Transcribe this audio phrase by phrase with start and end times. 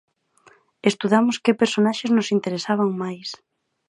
[0.91, 3.29] Estudamos que personaxes nos interesaban máis.